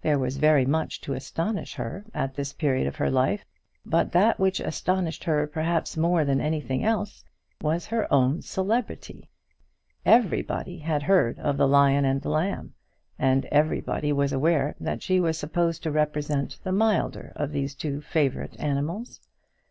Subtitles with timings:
[0.00, 3.44] There was very much to astonish her at this period of her life,
[3.84, 7.24] but that which astonished her perhaps more than anything else
[7.60, 9.28] was her own celebrity.
[10.06, 12.72] Everybody had heard of the Lion and the Lamb,
[13.18, 18.00] and everybody was aware that she was supposed to represent the milder of those two
[18.00, 19.20] favourite animals.